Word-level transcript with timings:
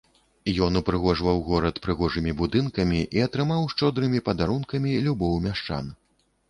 Ён 0.67 0.79
упрыгожваў 0.79 1.37
горад 1.49 1.75
прыгожымі 1.83 2.31
будынкамі 2.41 2.99
і 3.19 3.25
атрымаў 3.27 3.71
шчодрымі 3.75 4.27
падарункамі 4.31 5.01
любоў 5.11 5.43
мяшчан. 5.47 5.97